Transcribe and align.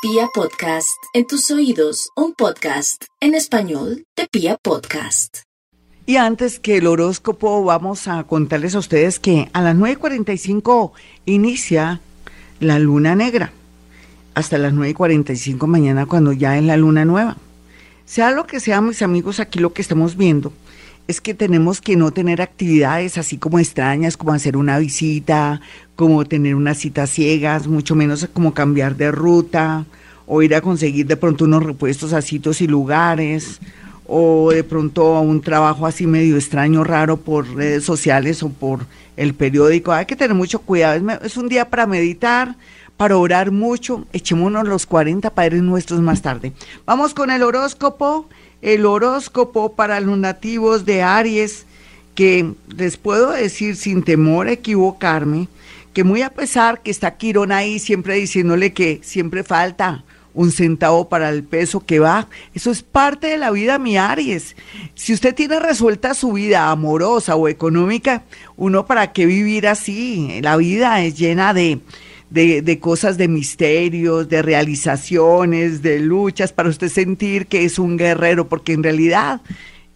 Pia 0.00 0.28
Podcast, 0.32 1.02
en 1.12 1.26
tus 1.26 1.50
oídos, 1.50 2.10
un 2.14 2.32
podcast 2.32 3.06
en 3.20 3.34
español 3.34 4.04
de 4.16 4.28
Pia 4.30 4.56
Podcast. 4.56 5.38
Y 6.06 6.14
antes 6.18 6.60
que 6.60 6.76
el 6.76 6.86
horóscopo, 6.86 7.64
vamos 7.64 8.06
a 8.06 8.22
contarles 8.22 8.76
a 8.76 8.78
ustedes 8.78 9.18
que 9.18 9.50
a 9.52 9.60
las 9.60 9.74
9.45 9.74 10.92
inicia 11.24 12.00
la 12.60 12.78
luna 12.78 13.16
negra, 13.16 13.50
hasta 14.34 14.56
las 14.56 14.72
9.45 14.72 15.66
mañana 15.66 16.06
cuando 16.06 16.32
ya 16.32 16.56
es 16.56 16.62
la 16.62 16.76
luna 16.76 17.04
nueva. 17.04 17.36
Sea 18.08 18.30
lo 18.30 18.46
que 18.46 18.58
sea, 18.58 18.80
mis 18.80 19.02
amigos, 19.02 19.38
aquí 19.38 19.58
lo 19.58 19.74
que 19.74 19.82
estamos 19.82 20.16
viendo 20.16 20.50
es 21.08 21.20
que 21.20 21.34
tenemos 21.34 21.82
que 21.82 21.94
no 21.94 22.10
tener 22.10 22.40
actividades 22.40 23.18
así 23.18 23.36
como 23.36 23.58
extrañas, 23.58 24.16
como 24.16 24.32
hacer 24.32 24.56
una 24.56 24.78
visita, 24.78 25.60
como 25.94 26.24
tener 26.24 26.54
unas 26.54 26.78
citas 26.78 27.10
ciegas, 27.10 27.66
mucho 27.66 27.94
menos 27.94 28.26
como 28.32 28.54
cambiar 28.54 28.96
de 28.96 29.10
ruta 29.10 29.84
o 30.26 30.40
ir 30.40 30.54
a 30.54 30.62
conseguir 30.62 31.06
de 31.06 31.18
pronto 31.18 31.44
unos 31.44 31.62
repuestos 31.62 32.14
a 32.14 32.22
sitios 32.22 32.62
y 32.62 32.66
lugares 32.66 33.60
o 34.06 34.52
de 34.52 34.64
pronto 34.64 35.14
a 35.14 35.20
un 35.20 35.42
trabajo 35.42 35.84
así 35.84 36.06
medio 36.06 36.36
extraño, 36.36 36.84
raro 36.84 37.18
por 37.18 37.46
redes 37.54 37.84
sociales 37.84 38.42
o 38.42 38.48
por 38.48 38.86
el 39.18 39.34
periódico. 39.34 39.92
Hay 39.92 40.06
que 40.06 40.16
tener 40.16 40.34
mucho 40.34 40.60
cuidado. 40.60 40.98
Es, 41.22 41.36
un 41.36 41.50
día 41.50 41.68
para 41.68 41.86
meditar, 41.86 42.56
para 42.98 43.16
orar 43.16 43.50
mucho. 43.50 44.04
Echémonos 44.12 44.68
los 44.68 44.84
40 44.84 45.30
padres 45.30 45.62
nuestros 45.62 46.02
más 46.02 46.20
tarde. 46.20 46.52
Vamos 46.84 47.14
con 47.14 47.30
el 47.30 47.42
horóscopo 47.42 48.28
el 48.62 48.86
horóscopo 48.86 49.72
para 49.74 50.00
los 50.00 50.18
nativos 50.18 50.84
de 50.84 51.02
Aries, 51.02 51.66
que 52.14 52.52
les 52.76 52.96
puedo 52.96 53.30
decir 53.30 53.76
sin 53.76 54.02
temor 54.02 54.48
a 54.48 54.52
equivocarme, 54.52 55.48
que 55.92 56.04
muy 56.04 56.22
a 56.22 56.30
pesar 56.30 56.82
que 56.82 56.90
está 56.90 57.16
Quirón 57.16 57.52
ahí 57.52 57.78
siempre 57.78 58.14
diciéndole 58.14 58.72
que 58.72 59.00
siempre 59.02 59.44
falta 59.44 60.04
un 60.34 60.52
centavo 60.52 61.08
para 61.08 61.30
el 61.30 61.42
peso 61.42 61.80
que 61.80 61.98
va. 61.98 62.28
Eso 62.54 62.70
es 62.70 62.82
parte 62.82 63.28
de 63.28 63.38
la 63.38 63.50
vida, 63.50 63.78
mi 63.78 63.96
Aries. 63.96 64.56
Si 64.94 65.12
usted 65.12 65.34
tiene 65.34 65.58
resuelta 65.58 66.14
su 66.14 66.32
vida 66.32 66.70
amorosa 66.70 67.34
o 67.34 67.48
económica, 67.48 68.22
uno 68.56 68.86
para 68.86 69.12
qué 69.12 69.26
vivir 69.26 69.66
así. 69.66 70.40
La 70.42 70.56
vida 70.56 71.02
es 71.02 71.18
llena 71.18 71.54
de, 71.54 71.80
de, 72.30 72.78
cosas 72.80 73.16
de 73.16 73.28
misterios, 73.28 74.28
de 74.28 74.42
realizaciones, 74.42 75.82
de 75.82 76.00
luchas, 76.00 76.52
para 76.52 76.68
usted 76.68 76.88
sentir 76.88 77.46
que 77.46 77.64
es 77.64 77.78
un 77.78 77.96
guerrero, 77.96 78.48
porque 78.48 78.72
en 78.72 78.82
realidad 78.82 79.40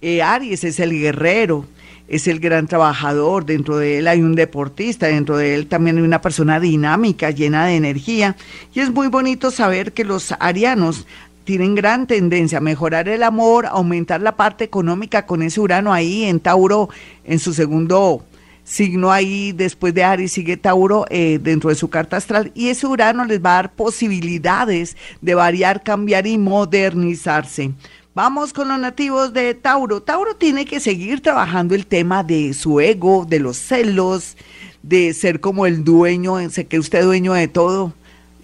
eh, 0.01 0.23
Aries 0.23 0.65
es 0.65 0.81
el 0.81 0.93
guerrero, 0.93 1.67
es 2.09 2.27
el 2.27 2.41
gran 2.41 2.67
trabajador, 2.67 3.45
dentro 3.45 3.77
de 3.77 3.99
él 3.99 4.09
hay 4.09 4.23
un 4.23 4.35
deportista, 4.35 5.07
dentro 5.07 5.37
de 5.37 5.55
él 5.55 5.67
también 5.67 5.99
hay 5.99 6.03
una 6.03 6.21
persona 6.21 6.59
dinámica, 6.59 7.31
llena 7.31 7.67
de 7.67 7.77
energía, 7.77 8.37
y 8.75 8.81
es 8.81 8.91
muy 8.91 9.09
bonito 9.09 9.51
saber 9.51 9.93
que 9.93 10.05
los 10.05 10.35
arianos 10.39 11.07
tienen 11.45 11.75
gran 11.75 12.07
tendencia 12.07 12.59
a 12.59 12.61
mejorar 12.61 13.09
el 13.09 13.23
amor, 13.23 13.67
aumentar 13.67 14.21
la 14.21 14.37
parte 14.37 14.65
económica 14.65 15.27
con 15.27 15.43
ese 15.43 15.61
Urano 15.61 15.93
ahí 15.93 16.25
en 16.25 16.41
Tauro 16.41 16.89
en 17.25 17.39
su 17.39 17.53
segundo 17.53 18.25
signo 18.65 19.11
ahí 19.11 19.53
después 19.53 19.93
de 19.95 20.05
Aries 20.05 20.33
sigue 20.33 20.57
Tauro 20.57 21.05
eh, 21.11 21.39
dentro 21.43 21.71
de 21.71 21.77
su 21.77 21.89
carta 21.89 22.17
astral 22.17 22.53
y 22.55 22.69
ese 22.69 22.87
Urano 22.87 23.25
les 23.25 23.45
va 23.45 23.51
a 23.51 23.63
dar 23.63 23.73
posibilidades 23.73 24.97
de 25.21 25.35
variar, 25.35 25.83
cambiar 25.83 26.27
y 26.27 26.39
modernizarse. 26.39 27.73
Vamos 28.15 28.53
con 28.53 28.69
los 28.69 28.79
nativos 28.79 29.33
de 29.33 29.55
Tauro. 29.55 30.03
Tauro 30.03 30.37
tiene 30.37 30.67
que 30.67 30.81
seguir 30.81 31.21
trabajando 31.23 31.75
el 31.75 31.87
tema 31.87 32.23
de 32.23 32.53
su 32.53 32.79
ego, 32.79 33.25
de 33.27 33.41
los 33.41 33.57
celos, 33.57 34.37
de 34.83 35.15
ser 35.15 35.41
como 35.41 35.65
el 35.65 35.83
dueño, 35.83 36.37
se 36.51 36.67
que 36.67 36.79
usted 36.79 37.05
dueño 37.05 37.33
de 37.33 37.49
todo, 37.49 37.95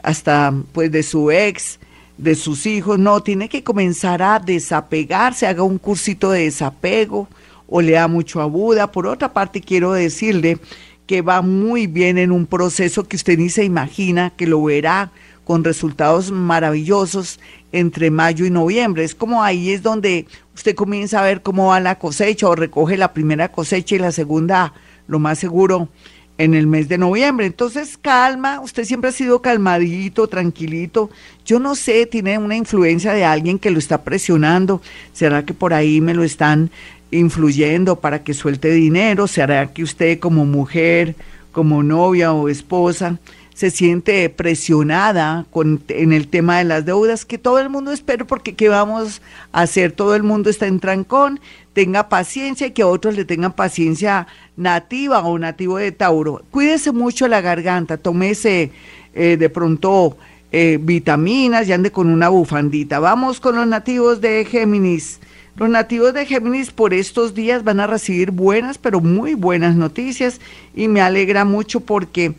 hasta 0.02 0.54
pues 0.72 0.90
de 0.90 1.02
su 1.02 1.30
ex, 1.30 1.78
de 2.16 2.34
sus 2.34 2.64
hijos. 2.64 2.98
No, 2.98 3.22
tiene 3.22 3.50
que 3.50 3.62
comenzar 3.62 4.22
a 4.22 4.38
desapegarse, 4.38 5.46
haga 5.46 5.62
un 5.62 5.78
cursito 5.78 6.30
de 6.30 6.44
desapego 6.44 7.28
o 7.68 7.80
le 7.80 7.92
da 7.92 8.08
mucho 8.08 8.40
a 8.40 8.46
Buda. 8.46 8.90
Por 8.90 9.06
otra 9.06 9.32
parte, 9.32 9.60
quiero 9.60 9.92
decirle 9.92 10.58
que 11.06 11.22
va 11.22 11.40
muy 11.42 11.86
bien 11.86 12.18
en 12.18 12.32
un 12.32 12.46
proceso 12.46 13.04
que 13.04 13.16
usted 13.16 13.38
ni 13.38 13.48
se 13.48 13.64
imagina, 13.64 14.32
que 14.36 14.46
lo 14.46 14.62
verá 14.62 15.12
con 15.44 15.64
resultados 15.64 16.30
maravillosos 16.30 17.40
entre 17.72 18.10
mayo 18.10 18.44
y 18.44 18.50
noviembre. 18.50 19.04
Es 19.04 19.14
como 19.14 19.42
ahí 19.42 19.70
es 19.70 19.82
donde 19.82 20.26
usted 20.54 20.74
comienza 20.74 21.20
a 21.20 21.24
ver 21.24 21.40
cómo 21.40 21.68
va 21.68 21.80
la 21.80 21.98
cosecha 21.98 22.48
o 22.48 22.54
recoge 22.54 22.98
la 22.98 23.14
primera 23.14 23.50
cosecha 23.50 23.94
y 23.94 23.98
la 23.98 24.12
segunda, 24.12 24.74
lo 25.06 25.18
más 25.18 25.38
seguro, 25.38 25.88
en 26.36 26.54
el 26.54 26.66
mes 26.66 26.88
de 26.88 26.98
noviembre. 26.98 27.46
Entonces, 27.46 27.98
calma, 27.98 28.60
usted 28.60 28.84
siempre 28.84 29.10
ha 29.10 29.12
sido 29.12 29.42
calmadito, 29.42 30.28
tranquilito. 30.28 31.10
Yo 31.44 31.58
no 31.58 31.74
sé, 31.74 32.06
tiene 32.06 32.38
una 32.38 32.56
influencia 32.56 33.12
de 33.12 33.24
alguien 33.24 33.58
que 33.58 33.70
lo 33.70 33.78
está 33.78 34.04
presionando. 34.04 34.80
¿Será 35.12 35.44
que 35.44 35.52
por 35.52 35.74
ahí 35.74 36.00
me 36.00 36.14
lo 36.14 36.22
están 36.24 36.70
influyendo 37.10 37.96
para 37.96 38.22
que 38.22 38.34
suelte 38.34 38.70
dinero? 38.70 39.26
¿Se 39.26 39.42
hará 39.42 39.72
que 39.72 39.82
usted 39.82 40.18
como 40.18 40.44
mujer, 40.44 41.14
como 41.52 41.82
novia 41.82 42.32
o 42.32 42.48
esposa, 42.48 43.18
se 43.54 43.70
siente 43.70 44.28
presionada 44.30 45.46
con, 45.50 45.82
en 45.88 46.12
el 46.12 46.28
tema 46.28 46.58
de 46.58 46.64
las 46.64 46.84
deudas? 46.84 47.24
Que 47.24 47.38
todo 47.38 47.58
el 47.58 47.70
mundo 47.70 47.92
espera 47.92 48.24
porque 48.24 48.54
¿qué 48.54 48.68
vamos 48.68 49.22
a 49.52 49.62
hacer? 49.62 49.92
Todo 49.92 50.14
el 50.14 50.22
mundo 50.22 50.50
está 50.50 50.66
en 50.66 50.80
trancón, 50.80 51.40
tenga 51.72 52.08
paciencia 52.08 52.66
y 52.66 52.72
que 52.72 52.84
otros 52.84 53.16
le 53.16 53.24
tengan 53.24 53.52
paciencia 53.52 54.26
nativa 54.56 55.20
o 55.20 55.38
nativo 55.38 55.78
de 55.78 55.92
Tauro. 55.92 56.42
Cuídese 56.50 56.92
mucho 56.92 57.28
la 57.28 57.40
garganta, 57.40 57.96
tómese 57.96 58.72
eh, 59.14 59.36
de 59.36 59.48
pronto 59.50 60.16
eh, 60.50 60.78
vitaminas 60.80 61.68
y 61.68 61.72
ande 61.72 61.90
con 61.90 62.08
una 62.08 62.28
bufandita. 62.28 62.98
Vamos 63.00 63.38
con 63.38 63.56
los 63.56 63.66
nativos 63.66 64.20
de 64.20 64.44
Géminis. 64.44 65.20
Los 65.58 65.68
nativos 65.68 66.14
de 66.14 66.24
Géminis 66.24 66.70
por 66.70 66.94
estos 66.94 67.34
días 67.34 67.64
van 67.64 67.80
a 67.80 67.88
recibir 67.88 68.30
buenas, 68.30 68.78
pero 68.78 69.00
muy 69.00 69.34
buenas 69.34 69.74
noticias. 69.74 70.40
Y 70.72 70.86
me 70.86 71.00
alegra 71.00 71.44
mucho 71.44 71.80
porque 71.80 72.34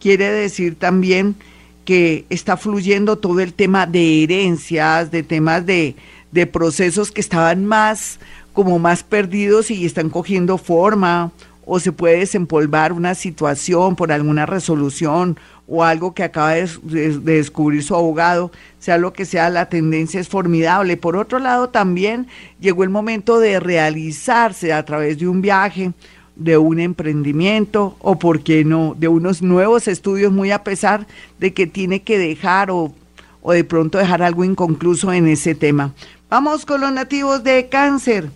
quiere 0.00 0.30
decir 0.30 0.76
también 0.78 1.36
que 1.84 2.24
está 2.30 2.56
fluyendo 2.56 3.18
todo 3.18 3.40
el 3.40 3.52
tema 3.52 3.84
de 3.84 4.22
herencias, 4.22 5.10
de 5.10 5.22
temas 5.22 5.66
de, 5.66 5.96
de 6.30 6.46
procesos 6.46 7.10
que 7.10 7.20
estaban 7.20 7.66
más 7.66 8.18
como 8.54 8.78
más 8.78 9.02
perdidos 9.02 9.70
y 9.70 9.84
están 9.84 10.08
cogiendo 10.08 10.56
forma 10.56 11.30
o 11.74 11.80
se 11.80 11.90
puede 11.90 12.18
desempolvar 12.18 12.92
una 12.92 13.14
situación 13.14 13.96
por 13.96 14.12
alguna 14.12 14.44
resolución 14.44 15.38
o 15.66 15.82
algo 15.82 16.12
que 16.12 16.22
acaba 16.22 16.52
de, 16.52 17.18
descubrir 17.20 17.82
su 17.82 17.94
abogado, 17.94 18.52
sea 18.78 18.98
lo 18.98 19.14
que 19.14 19.24
sea, 19.24 19.48
la 19.48 19.70
tendencia 19.70 20.20
es 20.20 20.28
formidable. 20.28 20.98
Por 20.98 21.16
otro 21.16 21.38
lado, 21.38 21.70
también 21.70 22.26
llegó 22.60 22.84
el 22.84 22.90
momento 22.90 23.38
de 23.38 23.58
realizarse 23.58 24.74
a 24.74 24.84
través 24.84 25.18
de 25.18 25.26
un 25.26 25.40
viaje, 25.40 25.92
de 26.36 26.58
un 26.58 26.78
emprendimiento 26.78 27.96
o, 28.00 28.18
por 28.18 28.42
qué 28.42 28.66
no, 28.66 28.94
de 28.98 29.08
unos 29.08 29.40
nuevos 29.40 29.88
estudios, 29.88 30.30
muy 30.30 30.50
a 30.50 30.64
pesar 30.64 31.06
de 31.38 31.54
que 31.54 31.66
tiene 31.66 32.02
que 32.02 32.18
dejar 32.18 32.70
o, 32.70 32.92
o 33.40 33.52
de 33.52 33.64
pronto 33.64 33.96
dejar 33.96 34.22
algo 34.22 34.44
inconcluso 34.44 35.10
en 35.10 35.26
ese 35.26 35.54
tema. 35.54 35.94
Vamos 36.28 36.66
con 36.66 36.82
los 36.82 36.92
nativos 36.92 37.42
de 37.42 37.70
cáncer. 37.70 38.28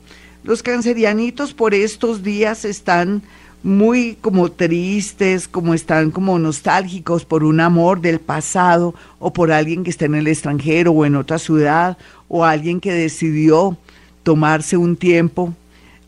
Los 0.47 0.63
cancerianitos 0.63 1.53
por 1.53 1.75
estos 1.75 2.23
días 2.23 2.65
están 2.65 3.23
muy 3.65 4.17
como 4.21 4.53
tristes, 4.53 5.49
como 5.49 5.75
están 5.75 6.13
como 6.13 6.39
nostálgicos 6.39 7.25
por 7.25 7.43
un 7.43 7.59
amor 7.59 8.01
del 8.01 8.21
pasado 8.21 8.95
o 9.19 9.33
por 9.33 9.51
alguien 9.51 9.83
que 9.83 9.91
está 9.91 10.05
en 10.05 10.15
el 10.15 10.29
extranjero 10.29 10.93
o 10.93 11.05
en 11.05 11.17
otra 11.17 11.41
ciudad 11.41 11.99
o 12.29 12.45
alguien 12.45 12.79
que 12.79 12.93
decidió 12.93 13.77
tomarse 14.23 14.77
un 14.77 14.95
tiempo. 14.95 15.53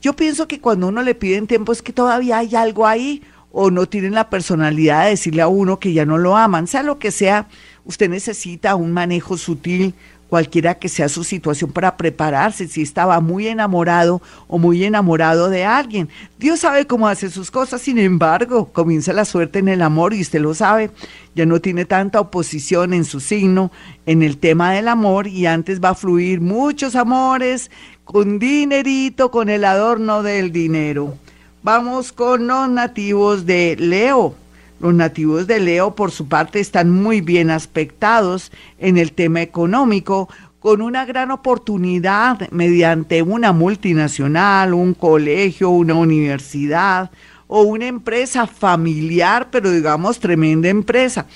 Yo 0.00 0.14
pienso 0.14 0.46
que 0.46 0.60
cuando 0.60 0.86
uno 0.86 1.02
le 1.02 1.16
piden 1.16 1.48
tiempo 1.48 1.72
es 1.72 1.82
que 1.82 1.92
todavía 1.92 2.38
hay 2.38 2.54
algo 2.54 2.86
ahí 2.86 3.24
o 3.50 3.72
no 3.72 3.86
tienen 3.86 4.14
la 4.14 4.30
personalidad 4.30 5.02
de 5.02 5.10
decirle 5.10 5.42
a 5.42 5.48
uno 5.48 5.80
que 5.80 5.92
ya 5.92 6.04
no 6.04 6.16
lo 6.16 6.36
aman, 6.36 6.68
sea 6.68 6.84
lo 6.84 7.00
que 7.00 7.10
sea, 7.10 7.48
usted 7.84 8.08
necesita 8.08 8.76
un 8.76 8.92
manejo 8.92 9.36
sutil, 9.36 9.94
cualquiera 10.28 10.74
que 10.74 10.88
sea 10.88 11.08
su 11.08 11.24
situación 11.24 11.72
para 11.72 11.96
prepararse, 11.96 12.68
si 12.68 12.82
estaba 12.82 13.20
muy 13.20 13.48
enamorado 13.48 14.20
o 14.46 14.58
muy 14.58 14.84
enamorado 14.84 15.48
de 15.48 15.64
alguien. 15.64 16.08
Dios 16.38 16.60
sabe 16.60 16.86
cómo 16.86 17.08
hace 17.08 17.30
sus 17.30 17.50
cosas, 17.50 17.80
sin 17.80 17.98
embargo, 17.98 18.70
comienza 18.72 19.12
la 19.12 19.24
suerte 19.24 19.58
en 19.58 19.68
el 19.68 19.82
amor 19.82 20.14
y 20.14 20.20
usted 20.20 20.40
lo 20.40 20.54
sabe, 20.54 20.90
ya 21.34 21.46
no 21.46 21.60
tiene 21.60 21.84
tanta 21.84 22.20
oposición 22.20 22.92
en 22.92 23.04
su 23.04 23.20
signo, 23.20 23.72
en 24.06 24.22
el 24.22 24.38
tema 24.38 24.72
del 24.72 24.88
amor 24.88 25.26
y 25.26 25.46
antes 25.46 25.80
va 25.80 25.90
a 25.90 25.94
fluir 25.94 26.40
muchos 26.40 26.94
amores 26.94 27.70
con 28.04 28.38
dinerito, 28.38 29.30
con 29.30 29.48
el 29.48 29.64
adorno 29.64 30.22
del 30.22 30.52
dinero. 30.52 31.16
Vamos 31.62 32.12
con 32.12 32.46
los 32.46 32.68
nativos 32.68 33.44
de 33.44 33.76
Leo. 33.78 34.34
Los 34.80 34.94
nativos 34.94 35.46
de 35.46 35.58
Leo, 35.58 35.94
por 35.94 36.12
su 36.12 36.28
parte, 36.28 36.60
están 36.60 36.90
muy 36.90 37.20
bien 37.20 37.50
aspectados 37.50 38.52
en 38.78 38.96
el 38.96 39.12
tema 39.12 39.42
económico, 39.42 40.28
con 40.60 40.82
una 40.82 41.04
gran 41.04 41.30
oportunidad 41.30 42.48
mediante 42.50 43.22
una 43.22 43.52
multinacional, 43.52 44.74
un 44.74 44.94
colegio, 44.94 45.70
una 45.70 45.94
universidad 45.94 47.10
o 47.46 47.62
una 47.62 47.86
empresa 47.86 48.46
familiar, 48.46 49.48
pero 49.50 49.70
digamos 49.70 50.20
tremenda 50.20 50.68
empresa. 50.68 51.26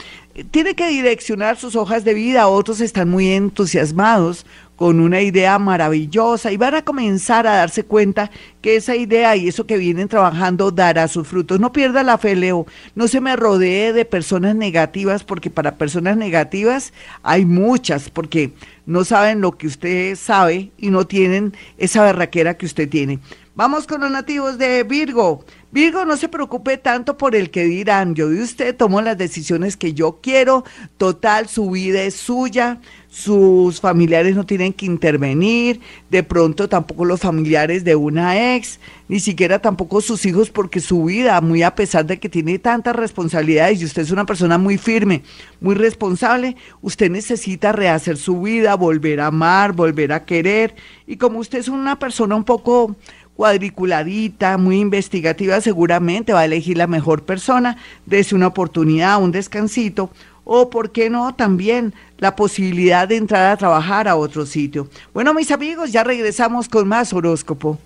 tiene 0.50 0.74
que 0.74 0.88
direccionar 0.88 1.56
sus 1.56 1.76
hojas 1.76 2.04
de 2.04 2.14
vida, 2.14 2.48
otros 2.48 2.80
están 2.80 3.08
muy 3.08 3.28
entusiasmados 3.28 4.46
con 4.82 4.98
una 4.98 5.20
idea 5.20 5.60
maravillosa 5.60 6.50
y 6.50 6.56
van 6.56 6.74
a 6.74 6.82
comenzar 6.82 7.46
a 7.46 7.54
darse 7.54 7.84
cuenta 7.84 8.32
que 8.60 8.74
esa 8.74 8.96
idea 8.96 9.36
y 9.36 9.46
eso 9.46 9.64
que 9.64 9.76
vienen 9.76 10.08
trabajando 10.08 10.72
dará 10.72 11.06
sus 11.06 11.28
frutos. 11.28 11.60
No 11.60 11.70
pierda 11.70 12.02
la 12.02 12.18
fe, 12.18 12.34
Leo. 12.34 12.66
No 12.96 13.06
se 13.06 13.20
me 13.20 13.36
rodee 13.36 13.92
de 13.92 14.04
personas 14.04 14.56
negativas 14.56 15.22
porque 15.22 15.50
para 15.50 15.76
personas 15.76 16.16
negativas 16.16 16.92
hay 17.22 17.44
muchas 17.44 18.10
porque 18.10 18.54
no 18.84 19.04
saben 19.04 19.40
lo 19.40 19.52
que 19.52 19.68
usted 19.68 20.16
sabe 20.16 20.72
y 20.76 20.90
no 20.90 21.06
tienen 21.06 21.54
esa 21.78 22.02
berraquera 22.02 22.54
que 22.54 22.66
usted 22.66 22.88
tiene. 22.88 23.20
Vamos 23.54 23.86
con 23.86 24.00
los 24.00 24.10
nativos 24.10 24.56
de 24.56 24.82
Virgo. 24.82 25.44
Virgo, 25.70 26.06
no 26.06 26.16
se 26.16 26.30
preocupe 26.30 26.78
tanto 26.78 27.18
por 27.18 27.36
el 27.36 27.50
que 27.50 27.64
dirán. 27.64 28.14
Yo 28.14 28.30
de 28.30 28.42
usted 28.42 28.74
tomo 28.74 29.02
las 29.02 29.18
decisiones 29.18 29.76
que 29.76 29.92
yo 29.92 30.20
quiero. 30.22 30.64
Total, 30.96 31.48
su 31.48 31.70
vida 31.70 32.02
es 32.02 32.14
suya. 32.14 32.80
Sus 33.12 33.78
familiares 33.78 34.34
no 34.34 34.46
tienen 34.46 34.72
que 34.72 34.86
intervenir. 34.86 35.80
De 36.08 36.22
pronto 36.22 36.66
tampoco 36.66 37.04
los 37.04 37.20
familiares 37.20 37.84
de 37.84 37.94
una 37.94 38.54
ex. 38.54 38.80
Ni 39.06 39.20
siquiera 39.20 39.58
tampoco 39.58 40.00
sus 40.00 40.24
hijos 40.24 40.48
porque 40.48 40.80
su 40.80 41.04
vida, 41.04 41.38
muy 41.42 41.62
a 41.62 41.74
pesar 41.74 42.06
de 42.06 42.18
que 42.18 42.30
tiene 42.30 42.58
tantas 42.58 42.96
responsabilidades 42.96 43.82
y 43.82 43.84
usted 43.84 44.00
es 44.00 44.12
una 44.12 44.24
persona 44.24 44.56
muy 44.56 44.78
firme, 44.78 45.24
muy 45.60 45.74
responsable, 45.74 46.56
usted 46.80 47.10
necesita 47.10 47.72
rehacer 47.72 48.16
su 48.16 48.40
vida, 48.40 48.76
volver 48.76 49.20
a 49.20 49.26
amar, 49.26 49.74
volver 49.74 50.14
a 50.14 50.24
querer. 50.24 50.74
Y 51.06 51.18
como 51.18 51.38
usted 51.38 51.58
es 51.58 51.68
una 51.68 51.98
persona 51.98 52.34
un 52.34 52.44
poco 52.44 52.96
cuadriculadita, 53.36 54.56
muy 54.56 54.80
investigativa, 54.80 55.60
seguramente 55.60 56.32
va 56.32 56.40
a 56.40 56.44
elegir 56.46 56.78
la 56.78 56.86
mejor 56.86 57.24
persona, 57.24 57.76
dése 58.06 58.34
una 58.34 58.46
oportunidad, 58.46 59.22
un 59.22 59.32
descansito, 59.32 60.10
o 60.44 60.70
por 60.70 60.92
qué 60.92 61.10
no 61.10 61.34
también 61.34 61.94
la 62.18 62.36
posibilidad 62.36 63.06
de 63.08 63.16
entrar 63.16 63.50
a 63.50 63.56
trabajar 63.56 64.08
a 64.08 64.16
otro 64.16 64.46
sitio. 64.46 64.88
Bueno, 65.14 65.34
mis 65.34 65.50
amigos, 65.50 65.92
ya 65.92 66.04
regresamos 66.04 66.68
con 66.68 66.88
más 66.88 67.12
horóscopo. 67.12 67.78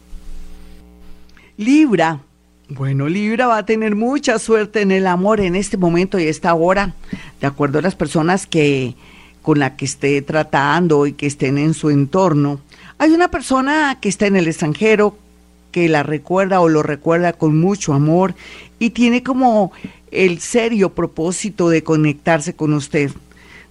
Libra. 1.57 2.21
Bueno, 2.69 3.09
Libra 3.09 3.47
va 3.47 3.59
a 3.59 3.67
tener 3.67 3.95
mucha 3.95 4.39
suerte 4.39 4.83
en 4.83 4.91
el 4.91 5.07
amor 5.07 5.41
en 5.41 5.55
este 5.55 5.77
momento 5.77 6.19
y 6.19 6.25
esta 6.25 6.53
hora, 6.55 6.95
de 7.41 7.47
acuerdo 7.47 7.79
a 7.79 7.83
las 7.83 7.95
personas 7.95 8.47
que 8.47 8.97
con 9.41 9.61
la 9.61 9.77
que 9.77 9.85
esté 9.85 10.21
tratando 10.23 11.07
y 11.07 11.13
que 11.13 11.27
estén 11.27 11.57
en 11.57 11.73
su 11.73 11.91
entorno. 11.91 12.61
Hay 12.99 13.13
una 13.13 13.31
persona 13.31 13.97
que 14.01 14.09
está 14.09 14.27
en 14.27 14.35
el 14.35 14.49
extranjero 14.49 15.17
que 15.77 15.91
la 15.91 16.03
recuerda 16.03 16.63
o 16.63 16.71
lo 16.71 16.83
recuerda 16.83 17.35
con 17.35 17.61
mucho 17.61 17.93
amor 17.93 18.35
y 18.79 18.91
tiene 18.91 19.23
como 19.23 19.73
el 20.11 20.41
serio 20.41 20.95
propósito 20.95 21.69
de 21.69 21.83
conectarse 21.83 22.57
con 22.57 22.73
usted. 22.73 23.11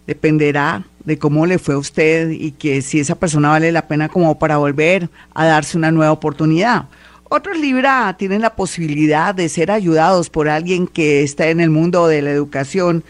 Dependerá 0.06 0.86
de 1.04 1.18
cómo 1.18 1.48
le 1.48 1.58
fue 1.58 1.74
a 1.74 1.80
usted 1.80 2.30
y 2.30 2.52
que 2.52 2.84
si 2.84 3.00
esa 3.00 3.16
persona 3.16 3.50
vale 3.50 3.72
la 3.72 3.88
pena 3.88 4.08
como 4.08 4.38
para 4.38 4.58
volver 4.58 5.10
a 5.34 5.48
darse 5.48 5.80
una 5.80 5.90
nueva 5.90 6.12
oportunidad. 6.12 6.90
Otros 7.24 7.58
Libra 7.58 8.16
tienen 8.20 8.42
la 8.42 8.56
posibilidad 8.56 9.34
de 9.34 9.50
ser 9.50 9.72
ayudados 9.72 10.30
por 10.30 10.48
alguien 10.48 10.86
que 10.86 11.24
está 11.24 11.48
en 11.48 11.60
el 11.60 11.72
mundo 11.72 12.08
de 12.08 12.22
la 12.22 12.30
educación 12.30 13.04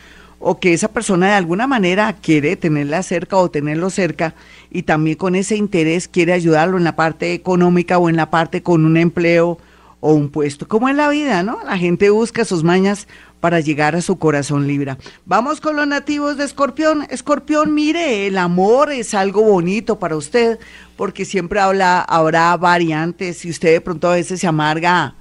o 0.48 0.60
que 0.60 0.74
esa 0.74 0.90
persona 0.90 1.30
de 1.30 1.34
alguna 1.34 1.66
manera 1.66 2.14
quiere 2.22 2.56
tenerla 2.56 3.02
cerca 3.02 3.36
o 3.38 3.50
tenerlo 3.50 3.90
cerca 3.90 4.36
y 4.70 4.84
también 4.84 5.18
con 5.18 5.34
ese 5.34 5.56
interés 5.56 6.08
quiere 6.08 6.34
ayudarlo 6.34 6.78
en 6.78 6.84
la 6.84 6.96
parte 6.96 7.34
económica 7.34 7.98
o 7.98 8.10
en 8.10 8.16
la 8.16 8.30
parte 8.30 8.62
con 8.62 8.86
un 8.86 8.96
empleo 8.96 9.58
o 10.02 10.14
un 10.14 10.30
puesto. 10.30 10.68
Como 10.68 10.88
en 10.88 10.98
la 10.98 11.10
vida, 11.10 11.42
¿no? 11.42 11.58
La 11.66 11.80
gente 11.80 12.12
busca 12.12 12.46
sus 12.46 12.64
mañas 12.64 13.08
para 13.40 13.60
llegar 13.60 13.96
a 13.96 14.04
su 14.04 14.20
corazón 14.20 14.68
libra. 14.68 15.00
Vamos 15.26 15.60
con 15.60 15.76
los 15.76 15.88
nativos 15.88 16.38
de 16.38 16.44
Escorpión. 16.44 17.08
Escorpión, 17.10 17.74
mire, 17.74 18.28
el 18.28 18.38
amor 18.38 18.92
es 18.92 19.16
algo 19.16 19.42
bonito 19.42 19.98
para 19.98 20.16
usted, 20.16 20.60
porque 20.96 21.26
siempre 21.26 21.60
habla, 21.60 22.02
habrá 22.02 22.56
variantes 22.56 23.44
y 23.46 23.50
usted 23.50 23.72
de 23.72 23.82
pronto 23.82 24.10
a 24.10 24.14
veces 24.14 24.42
se 24.42 24.46
amarga 24.46 25.16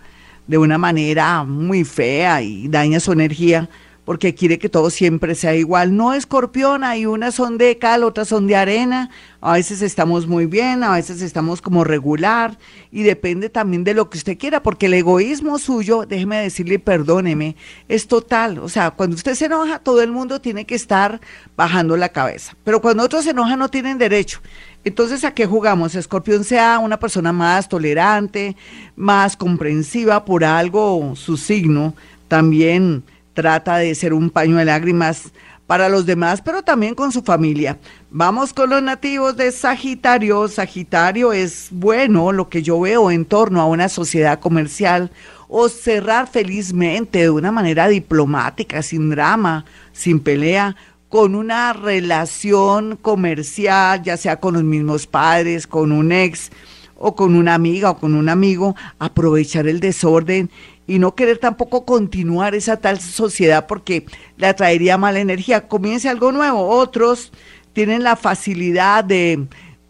de 0.47 0.59
una 0.59 0.77
manera 0.77 1.45
muy 1.45 1.83
fea 1.85 2.43
y 2.43 2.69
daña 2.69 3.01
su 3.01 3.13
energía 3.13 3.71
porque 4.05 4.35
quiere 4.35 4.59
que 4.59 4.69
todo 4.69 4.91
siempre 4.91 5.35
sea 5.35 5.55
igual. 5.55 5.97
No, 5.97 6.13
escorpión, 6.13 6.85
hay 6.85 7.07
unas 7.07 7.35
son 7.35 7.59
de 7.59 7.79
cal, 7.79 8.05
otras 8.05 8.29
son 8.29 8.47
de 8.47 8.57
arena, 8.57 9.11
a 9.41 9.55
veces 9.55 9.83
estamos 9.83 10.27
muy 10.27 10.47
bien, 10.47 10.85
a 10.85 10.93
veces 10.93 11.23
estamos 11.23 11.63
como 11.63 11.85
regular, 11.85 12.59
y 12.91 13.03
depende 13.03 13.49
también 13.49 13.85
de 13.85 13.95
lo 13.95 14.11
que 14.11 14.19
usted 14.19 14.39
quiera, 14.39 14.63
porque 14.63 14.87
el 14.87 14.95
egoísmo 14.95 15.59
suyo, 15.59 16.05
déjeme 16.07 16.37
decirle, 16.37 16.79
perdóneme, 16.79 17.57
es 17.89 18.07
total. 18.07 18.59
O 18.59 18.69
sea, 18.69 18.91
cuando 18.91 19.17
usted 19.17 19.35
se 19.35 19.47
enoja, 19.47 19.79
todo 19.79 20.03
el 20.03 20.11
mundo 20.13 20.41
tiene 20.41 20.65
que 20.65 20.75
estar 20.75 21.21
bajando 21.57 21.97
la 21.97 22.11
cabeza, 22.11 22.57
pero 22.65 22.81
cuando 22.81 23.03
otros 23.03 23.25
se 23.25 23.31
enojan 23.31 23.59
no 23.59 23.69
tienen 23.69 23.99
derecho. 23.99 24.41
Entonces, 24.85 25.25
¿a 25.25 25.33
qué 25.33 25.47
jugamos? 25.47 25.95
Escorpión 25.95 26.45
sea 26.45 26.79
una 26.79 26.99
persona 26.99 27.33
más 27.33 27.71
tolerante, 27.71 28.55
más 28.97 29.35
comprensiva 29.35 30.27
por 30.27 30.45
algo, 30.45 31.15
su 31.17 31.39
signo, 31.39 31.95
también 32.29 33.03
trata 33.35 33.77
de 33.77 33.95
ser 33.95 34.15
un 34.15 34.31
paño 34.31 34.57
de 34.57 34.65
lágrimas 34.65 35.33
para 35.67 35.89
los 35.89 36.07
demás, 36.07 36.43
pero 36.43 36.63
también 36.63 36.95
con 36.95 37.11
su 37.11 37.23
familia. 37.23 37.79
Vamos 38.11 38.53
con 38.53 38.71
los 38.71 38.83
nativos 38.83 39.37
de 39.37 39.51
Sagitario. 39.51 40.47
Sagitario 40.49 41.33
es 41.33 41.69
bueno 41.71 42.33
lo 42.33 42.49
que 42.49 42.63
yo 42.63 42.81
veo 42.81 43.11
en 43.11 43.25
torno 43.25 43.61
a 43.61 43.67
una 43.67 43.89
sociedad 43.89 44.41
comercial 44.41 45.11
o 45.49 45.69
cerrar 45.69 46.29
felizmente 46.29 47.21
de 47.21 47.31
una 47.31 47.53
manera 47.53 47.89
diplomática, 47.89 48.83
sin 48.83 49.11
drama, 49.11 49.65
sin 49.93 50.21
pelea, 50.21 50.77
con 51.09 51.35
una 51.35 51.73
relación 51.73 52.97
comercial, 52.97 54.03
ya 54.03 54.17
sea 54.17 54.41
con 54.41 54.55
los 54.55 54.65
mismos 54.65 55.07
padres, 55.07 55.67
con 55.67 55.93
un 55.93 56.13
ex 56.13 56.51
o 56.97 57.15
con 57.15 57.37
una 57.37 57.55
amiga 57.55 57.91
o 57.91 57.99
con 57.99 58.15
un 58.15 58.29
amigo, 58.29 58.75
aprovechar 58.99 59.67
el 59.69 59.81
desorden 59.81 60.51
y 60.87 60.99
no 60.99 61.15
querer 61.15 61.39
tampoco 61.39 61.85
continuar 61.85 62.55
esa 62.55 62.77
tal 62.77 63.01
sociedad 63.01 63.67
porque 63.67 64.07
le 64.37 64.47
atraería 64.47 64.99
mala 64.99 65.21
energía. 65.21 65.67
Comience 65.69 66.09
algo 66.09 66.33
nuevo. 66.33 66.69
Otros 66.69 67.33
tienen 67.73 68.03
la 68.03 68.17
facilidad 68.17 69.05
de 69.05 69.47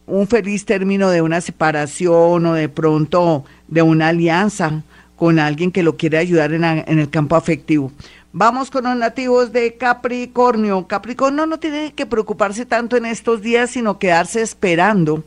un 0.06 0.26
feliz 0.28 0.64
término 0.64 1.10
de 1.10 1.22
una 1.22 1.40
separación 1.40 2.46
o 2.46 2.54
de 2.54 2.68
pronto 2.68 3.44
de 3.68 3.82
una 3.82 4.08
alianza 4.08 4.82
con 5.16 5.38
alguien 5.38 5.72
que 5.72 5.82
lo 5.82 5.96
quiere 5.96 6.18
ayudar 6.18 6.52
en, 6.52 6.64
en 6.64 6.98
el 6.98 7.10
campo 7.10 7.36
afectivo. 7.36 7.90
Vamos 8.32 8.70
con 8.70 8.84
los 8.84 8.96
nativos 8.96 9.52
de 9.52 9.76
Capricornio. 9.76 10.88
Capricornio 10.88 11.46
no 11.46 11.58
tiene 11.60 11.92
que 11.92 12.04
preocuparse 12.04 12.66
tanto 12.66 12.96
en 12.96 13.06
estos 13.06 13.42
días, 13.42 13.70
sino 13.70 13.98
quedarse 13.98 14.42
esperando 14.42 15.22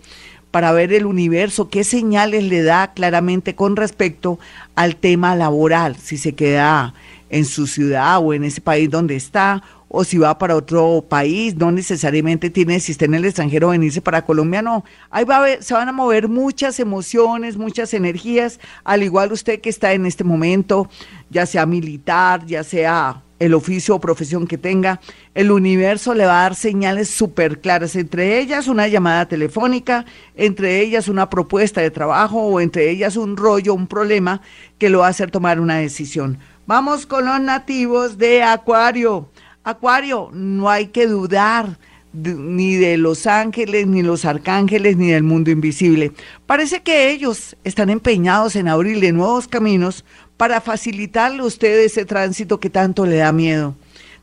para 0.51 0.71
ver 0.71 0.93
el 0.93 1.05
universo, 1.05 1.69
qué 1.69 1.83
señales 1.83 2.43
le 2.43 2.63
da 2.63 2.93
claramente 2.93 3.55
con 3.55 3.75
respecto 3.75 4.39
al 4.75 4.95
tema 4.95 5.35
laboral, 5.35 5.95
si 5.97 6.17
se 6.17 6.33
queda 6.33 6.93
en 7.29 7.45
su 7.45 7.67
ciudad 7.67 8.19
o 8.19 8.33
en 8.33 8.43
ese 8.43 8.61
país 8.61 8.89
donde 8.89 9.15
está, 9.15 9.61
o 9.89 10.03
si 10.03 10.17
va 10.17 10.37
para 10.37 10.55
otro 10.55 11.05
país, 11.07 11.55
no 11.55 11.71
necesariamente 11.71 12.49
tiene, 12.49 12.79
si 12.79 12.91
está 12.91 13.05
en 13.05 13.13
el 13.13 13.25
extranjero, 13.25 13.69
venirse 13.69 14.01
para 14.01 14.25
Colombia, 14.25 14.61
no. 14.61 14.83
Ahí 15.09 15.23
va 15.23 15.43
a 15.43 15.61
se 15.61 15.73
van 15.73 15.87
a 15.87 15.93
mover 15.93 16.27
muchas 16.27 16.79
emociones, 16.79 17.57
muchas 17.57 17.93
energías, 17.93 18.59
al 18.83 19.03
igual 19.03 19.31
usted 19.31 19.61
que 19.61 19.69
está 19.69 19.93
en 19.93 20.05
este 20.05 20.23
momento, 20.23 20.89
ya 21.29 21.45
sea 21.45 21.65
militar, 21.65 22.45
ya 22.45 22.63
sea 22.63 23.23
el 23.39 23.53
oficio 23.53 23.95
o 23.95 23.99
profesión 23.99 24.47
que 24.47 24.57
tenga, 24.57 24.99
el 25.35 25.51
universo 25.51 26.13
le 26.13 26.25
va 26.25 26.39
a 26.39 26.43
dar 26.43 26.55
señales 26.55 27.09
súper 27.09 27.61
claras, 27.61 27.95
entre 27.95 28.39
ellas 28.39 28.67
una 28.67 28.87
llamada 28.87 29.27
telefónica, 29.27 30.05
entre 30.35 30.81
ellas 30.81 31.07
una 31.07 31.29
propuesta 31.29 31.81
de 31.81 31.91
trabajo 31.91 32.41
o 32.41 32.59
entre 32.59 32.89
ellas 32.89 33.15
un 33.15 33.37
rollo, 33.37 33.73
un 33.73 33.87
problema 33.87 34.41
que 34.77 34.89
lo 34.89 34.99
va 34.99 35.07
a 35.07 35.11
hacer 35.11 35.31
tomar 35.31 35.59
una 35.59 35.77
decisión. 35.77 36.39
Vamos 36.65 37.05
con 37.05 37.25
los 37.25 37.39
nativos 37.39 38.17
de 38.17 38.43
Acuario. 38.43 39.29
Acuario, 39.63 40.29
no 40.33 40.69
hay 40.69 40.87
que 40.87 41.07
dudar 41.07 41.77
ni 42.13 42.75
de 42.75 42.97
los 42.97 43.27
ángeles, 43.27 43.85
ni 43.85 44.01
los 44.01 44.25
arcángeles, 44.25 44.97
ni 44.97 45.11
del 45.11 45.23
mundo 45.23 45.51
invisible. 45.51 46.11
Parece 46.45 46.81
que 46.81 47.11
ellos 47.11 47.55
están 47.63 47.89
empeñados 47.89 48.55
en 48.55 48.67
abrirle 48.67 49.11
nuevos 49.11 49.47
caminos 49.47 50.03
para 50.37 50.61
facilitarle 50.61 51.41
a 51.41 51.45
usted 51.45 51.83
ese 51.83 52.05
tránsito 52.05 52.59
que 52.59 52.69
tanto 52.69 53.05
le 53.05 53.17
da 53.17 53.31
miedo. 53.31 53.75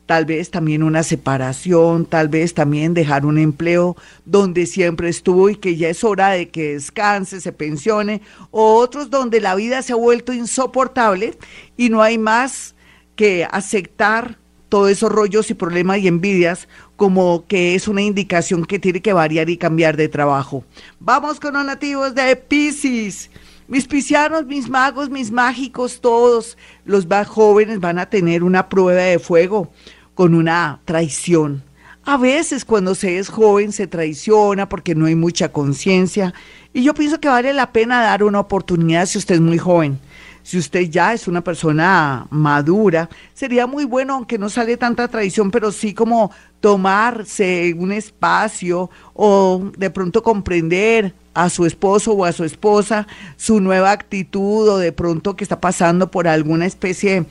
Tal 0.05 0.25
vez 0.25 0.51
también 0.51 0.83
una 0.83 1.01
separación, 1.01 2.05
tal 2.05 2.29
vez 2.29 2.53
también 2.53 2.93
dejar 2.93 3.25
un 3.25 3.39
empleo 3.39 3.97
donde 4.23 4.67
siempre 4.67 5.09
estuvo 5.09 5.49
y 5.49 5.55
que 5.55 5.77
ya 5.77 5.89
es 5.89 6.03
hora 6.03 6.29
de 6.29 6.49
que 6.49 6.73
descanse, 6.73 7.41
se 7.41 7.51
pensione, 7.51 8.21
o 8.51 8.75
otros 8.75 9.09
donde 9.09 9.41
la 9.41 9.55
vida 9.55 9.81
se 9.81 9.93
ha 9.93 9.97
vuelto 9.97 10.31
insoportable 10.31 11.35
y 11.75 11.89
no 11.89 12.03
hay 12.03 12.19
más 12.19 12.75
que 13.15 13.47
aceptar 13.49 14.37
todos 14.69 14.91
esos 14.91 15.11
rollos 15.11 15.49
y 15.49 15.53
problemas 15.55 15.99
y 15.99 16.07
envidias 16.07 16.67
como 16.95 17.45
que 17.47 17.75
es 17.75 17.87
una 17.87 18.01
indicación 18.01 18.65
que 18.65 18.79
tiene 18.79 19.01
que 19.01 19.13
variar 19.13 19.49
y 19.49 19.57
cambiar 19.57 19.97
de 19.97 20.07
trabajo. 20.07 20.63
Vamos 20.99 21.39
con 21.39 21.53
los 21.53 21.65
nativos 21.65 22.13
de 22.13 22.35
Pisces. 22.35 23.29
Mis 23.67 23.87
piscianos, 23.87 24.45
mis 24.45 24.69
magos, 24.69 25.09
mis 25.09 25.31
mágicos, 25.31 25.99
todos 25.99 26.55
los 26.85 27.07
más 27.07 27.27
jóvenes 27.27 27.79
van 27.79 27.97
a 27.97 28.05
tener 28.05 28.43
una 28.43 28.69
prueba 28.69 29.01
de 29.01 29.17
fuego 29.17 29.71
con 30.13 30.35
una 30.35 30.81
traición. 30.85 31.63
A 32.03 32.17
veces 32.17 32.63
cuando 32.63 32.93
se 32.93 33.17
es 33.17 33.27
joven 33.27 33.71
se 33.71 33.87
traiciona 33.87 34.69
porque 34.69 34.93
no 34.93 35.07
hay 35.07 35.15
mucha 35.15 35.51
conciencia 35.51 36.31
y 36.73 36.83
yo 36.83 36.93
pienso 36.93 37.19
que 37.19 37.27
vale 37.27 37.53
la 37.53 37.71
pena 37.71 38.03
dar 38.03 38.23
una 38.23 38.39
oportunidad 38.39 39.07
si 39.07 39.17
usted 39.17 39.35
es 39.35 39.41
muy 39.41 39.57
joven. 39.57 39.99
Si 40.43 40.59
usted 40.59 40.81
ya 40.81 41.13
es 41.13 41.27
una 41.27 41.43
persona 41.43 42.27
madura, 42.29 43.09
sería 43.33 43.65
muy 43.65 43.85
bueno, 43.85 44.13
aunque 44.13 44.37
no 44.37 44.47
sale 44.47 44.77
tanta 44.77 45.07
traición, 45.07 45.49
pero 45.49 45.71
sí 45.71 45.95
como 45.95 46.29
tomarse 46.59 47.73
un 47.75 47.91
espacio 47.91 48.91
o 49.15 49.71
de 49.75 49.89
pronto 49.89 50.21
comprender 50.21 51.15
a 51.35 51.49
su 51.49 51.65
esposo 51.65 52.13
o 52.13 52.25
a 52.25 52.31
su 52.31 52.43
esposa 52.43 53.07
su 53.37 53.59
nueva 53.59 53.91
actitud 53.91 54.67
o 54.67 54.77
de 54.79 54.91
pronto 54.91 55.35
que 55.35 55.43
está 55.43 55.61
pasando 55.61 56.09
por 56.09 56.27
alguna 56.27 56.65
especie 56.65 57.25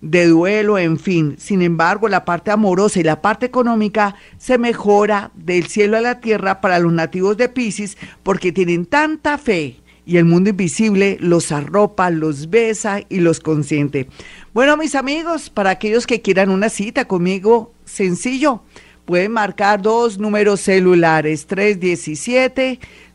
de 0.00 0.28
duelo, 0.28 0.78
en 0.78 0.98
fin. 0.98 1.34
Sin 1.38 1.60
embargo, 1.60 2.08
la 2.08 2.24
parte 2.24 2.50
amorosa 2.50 3.00
y 3.00 3.02
la 3.02 3.20
parte 3.20 3.46
económica 3.46 4.14
se 4.38 4.56
mejora 4.56 5.32
del 5.34 5.66
cielo 5.66 5.96
a 5.96 6.00
la 6.00 6.20
tierra 6.20 6.60
para 6.60 6.78
los 6.78 6.92
nativos 6.92 7.36
de 7.36 7.48
Pisces 7.48 7.98
porque 8.22 8.52
tienen 8.52 8.86
tanta 8.86 9.38
fe 9.38 9.80
y 10.06 10.16
el 10.16 10.24
mundo 10.24 10.48
invisible 10.48 11.18
los 11.20 11.52
arropa, 11.52 12.10
los 12.10 12.48
besa 12.48 13.00
y 13.10 13.18
los 13.18 13.40
consiente. 13.40 14.08
Bueno, 14.54 14.76
mis 14.78 14.94
amigos, 14.94 15.50
para 15.50 15.70
aquellos 15.70 16.06
que 16.06 16.22
quieran 16.22 16.48
una 16.48 16.70
cita 16.70 17.04
conmigo, 17.06 17.74
sencillo, 17.84 18.62
pueden 19.04 19.32
marcar 19.32 19.82
dos 19.82 20.18
números 20.18 20.60
celulares, 20.60 21.46
317 21.46 22.80